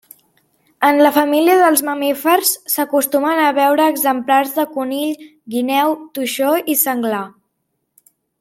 En 0.87 1.01
la 1.03 1.09
família 1.17 1.57
dels 1.59 1.83
mamífers 1.89 2.53
s'acostumen 2.75 3.43
a 3.43 3.51
veure 3.59 3.87
exemplars 3.95 4.57
de 4.59 4.67
conill, 4.79 5.23
guineu, 5.57 5.97
toixó 6.19 6.53
i 6.75 6.81
senglar. 6.87 7.25